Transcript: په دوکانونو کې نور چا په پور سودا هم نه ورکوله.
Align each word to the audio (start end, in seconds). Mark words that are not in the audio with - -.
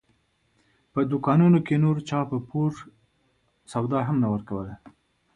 په 0.93 0.99
دوکانونو 1.11 1.59
کې 1.67 1.75
نور 1.83 1.97
چا 2.09 2.19
په 2.29 2.37
پور 2.47 2.71
سودا 3.71 3.99
هم 4.07 4.17
نه 4.23 4.27
ورکوله. 4.33 4.73